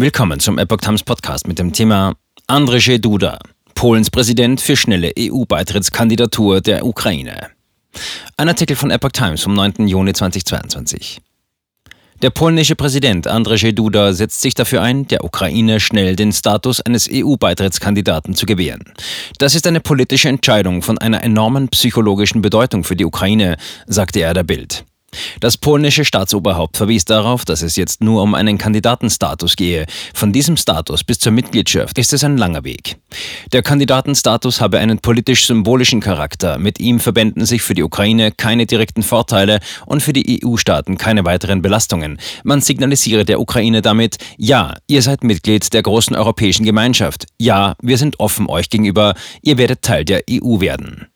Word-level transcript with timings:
Willkommen 0.00 0.40
zum 0.40 0.56
Epoch 0.56 0.78
Times 0.78 1.02
Podcast 1.02 1.46
mit 1.46 1.58
dem 1.58 1.74
Thema 1.74 2.14
Andrzej 2.46 2.98
Duda, 2.98 3.38
Polens 3.74 4.08
Präsident 4.10 4.58
für 4.58 4.74
schnelle 4.74 5.12
EU-Beitrittskandidatur 5.18 6.62
der 6.62 6.86
Ukraine. 6.86 7.48
Ein 8.38 8.48
Artikel 8.48 8.76
von 8.76 8.90
Epoch 8.90 9.10
Times 9.10 9.42
vom 9.42 9.52
9. 9.52 9.86
Juni 9.88 10.14
2022. 10.14 11.20
Der 12.22 12.30
polnische 12.30 12.76
Präsident 12.76 13.26
Andrzej 13.26 13.74
Duda 13.74 14.14
setzt 14.14 14.40
sich 14.40 14.54
dafür 14.54 14.80
ein, 14.80 15.06
der 15.06 15.22
Ukraine 15.22 15.80
schnell 15.80 16.16
den 16.16 16.32
Status 16.32 16.80
eines 16.80 17.06
EU-Beitrittskandidaten 17.12 18.34
zu 18.34 18.46
gewähren. 18.46 18.84
Das 19.36 19.54
ist 19.54 19.66
eine 19.66 19.80
politische 19.80 20.30
Entscheidung 20.30 20.80
von 20.80 20.96
einer 20.96 21.22
enormen 21.22 21.68
psychologischen 21.68 22.40
Bedeutung 22.40 22.84
für 22.84 22.96
die 22.96 23.04
Ukraine, 23.04 23.58
sagte 23.86 24.20
er 24.20 24.32
der 24.32 24.44
Bild. 24.44 24.86
Das 25.40 25.56
polnische 25.56 26.04
Staatsoberhaupt 26.04 26.76
verwies 26.76 27.04
darauf, 27.04 27.44
dass 27.44 27.62
es 27.62 27.76
jetzt 27.76 28.02
nur 28.02 28.22
um 28.22 28.34
einen 28.34 28.58
Kandidatenstatus 28.58 29.56
gehe. 29.56 29.86
Von 30.14 30.32
diesem 30.32 30.56
Status 30.56 31.04
bis 31.04 31.18
zur 31.18 31.32
Mitgliedschaft 31.32 31.98
ist 31.98 32.12
es 32.12 32.24
ein 32.24 32.36
langer 32.36 32.64
Weg. 32.64 32.96
Der 33.52 33.62
Kandidatenstatus 33.62 34.60
habe 34.60 34.78
einen 34.78 34.98
politisch-symbolischen 34.98 36.00
Charakter. 36.00 36.58
Mit 36.58 36.78
ihm 36.78 37.00
verbänden 37.00 37.46
sich 37.46 37.62
für 37.62 37.74
die 37.74 37.82
Ukraine 37.82 38.32
keine 38.32 38.66
direkten 38.66 39.02
Vorteile 39.02 39.60
und 39.86 40.02
für 40.02 40.12
die 40.12 40.42
EU-Staaten 40.44 40.98
keine 40.98 41.24
weiteren 41.24 41.62
Belastungen. 41.62 42.18
Man 42.44 42.60
signalisiere 42.60 43.24
der 43.24 43.40
Ukraine 43.40 43.82
damit, 43.82 44.18
ja, 44.36 44.76
ihr 44.86 45.02
seid 45.02 45.24
Mitglied 45.24 45.72
der 45.72 45.82
großen 45.82 46.16
europäischen 46.16 46.64
Gemeinschaft. 46.64 47.26
Ja, 47.38 47.74
wir 47.82 47.98
sind 47.98 48.20
offen 48.20 48.48
euch 48.48 48.70
gegenüber. 48.70 49.14
Ihr 49.42 49.58
werdet 49.58 49.82
Teil 49.82 50.04
der 50.04 50.22
EU 50.30 50.60
werden. 50.60 51.06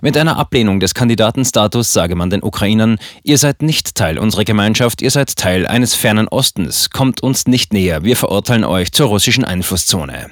Mit 0.00 0.16
einer 0.16 0.36
Ablehnung 0.36 0.80
des 0.80 0.94
Kandidatenstatus 0.94 1.92
sage 1.92 2.14
man 2.14 2.30
den 2.30 2.42
Ukrainern, 2.42 2.98
ihr 3.22 3.38
seid 3.38 3.62
nicht 3.62 3.94
Teil 3.94 4.18
unserer 4.18 4.44
Gemeinschaft, 4.44 5.02
ihr 5.02 5.10
seid 5.10 5.36
Teil 5.36 5.66
eines 5.66 5.94
fernen 5.94 6.28
Ostens, 6.28 6.90
kommt 6.90 7.22
uns 7.22 7.46
nicht 7.46 7.72
näher, 7.72 8.04
wir 8.04 8.16
verurteilen 8.16 8.64
euch 8.64 8.92
zur 8.92 9.08
russischen 9.08 9.44
Einflusszone. 9.44 10.30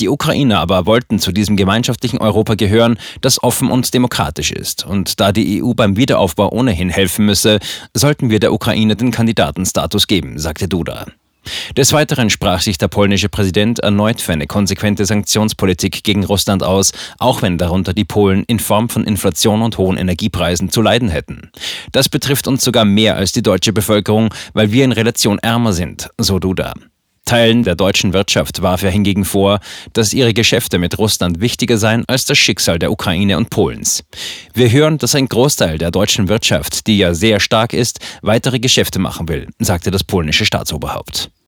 Die 0.00 0.08
Ukrainer 0.08 0.58
aber 0.60 0.86
wollten 0.86 1.18
zu 1.18 1.32
diesem 1.32 1.56
gemeinschaftlichen 1.56 2.18
Europa 2.18 2.54
gehören, 2.54 2.98
das 3.20 3.42
offen 3.42 3.70
und 3.70 3.92
demokratisch 3.94 4.52
ist. 4.52 4.84
Und 4.84 5.20
da 5.20 5.32
die 5.32 5.62
EU 5.62 5.72
beim 5.74 5.96
Wiederaufbau 5.96 6.50
ohnehin 6.50 6.90
helfen 6.90 7.26
müsse, 7.26 7.58
sollten 7.94 8.30
wir 8.30 8.40
der 8.40 8.52
Ukraine 8.52 8.96
den 8.96 9.10
Kandidatenstatus 9.10 10.06
geben, 10.06 10.38
sagte 10.38 10.68
Duda. 10.68 11.06
Des 11.76 11.92
Weiteren 11.92 12.30
sprach 12.30 12.60
sich 12.60 12.78
der 12.78 12.88
polnische 12.88 13.28
Präsident 13.28 13.78
erneut 13.80 14.20
für 14.20 14.32
eine 14.32 14.46
konsequente 14.46 15.04
Sanktionspolitik 15.04 16.04
gegen 16.04 16.24
Russland 16.24 16.62
aus, 16.62 16.92
auch 17.18 17.42
wenn 17.42 17.58
darunter 17.58 17.92
die 17.92 18.04
Polen 18.04 18.44
in 18.46 18.58
Form 18.58 18.88
von 18.88 19.04
Inflation 19.04 19.62
und 19.62 19.78
hohen 19.78 19.96
Energiepreisen 19.96 20.70
zu 20.70 20.82
leiden 20.82 21.08
hätten. 21.08 21.50
Das 21.92 22.08
betrifft 22.08 22.48
uns 22.48 22.64
sogar 22.64 22.84
mehr 22.84 23.16
als 23.16 23.32
die 23.32 23.42
deutsche 23.42 23.72
Bevölkerung, 23.72 24.32
weil 24.52 24.72
wir 24.72 24.84
in 24.84 24.92
Relation 24.92 25.38
ärmer 25.38 25.72
sind, 25.72 26.10
so 26.18 26.38
Duda. 26.38 26.74
Teilen 27.26 27.64
der 27.64 27.74
deutschen 27.74 28.12
Wirtschaft 28.12 28.62
warf 28.62 28.84
er 28.84 28.90
hingegen 28.92 29.24
vor, 29.24 29.58
dass 29.92 30.12
ihre 30.12 30.32
Geschäfte 30.32 30.78
mit 30.78 30.96
Russland 30.96 31.40
wichtiger 31.40 31.76
seien 31.76 32.04
als 32.06 32.24
das 32.24 32.38
Schicksal 32.38 32.78
der 32.78 32.92
Ukraine 32.92 33.36
und 33.36 33.50
Polens. 33.50 34.04
Wir 34.54 34.70
hören, 34.70 34.98
dass 34.98 35.16
ein 35.16 35.28
Großteil 35.28 35.76
der 35.76 35.90
deutschen 35.90 36.28
Wirtschaft, 36.28 36.86
die 36.86 36.98
ja 36.98 37.14
sehr 37.14 37.40
stark 37.40 37.72
ist, 37.72 37.98
weitere 38.22 38.60
Geschäfte 38.60 39.00
machen 39.00 39.28
will, 39.28 39.48
sagte 39.58 39.90
das 39.90 40.04
polnische 40.04 40.46
Staatsoberhaupt. 40.46 41.30